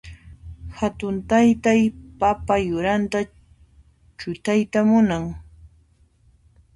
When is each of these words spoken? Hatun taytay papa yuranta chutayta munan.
Hatun 0.77 1.15
taytay 1.29 1.81
papa 2.19 2.55
yuranta 2.69 3.19
chutayta 4.19 4.79
munan. 4.89 5.23